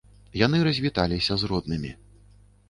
[0.45, 1.91] Яны развіталіся з роднымі.